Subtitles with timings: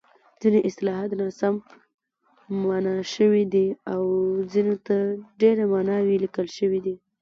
[0.41, 1.55] ځیني اصطلاحات ناسم
[2.63, 4.01] مانا شوي دي او
[4.51, 4.97] ځینو ته
[5.41, 6.95] ډېرې ماناوې لیکل شوې دي.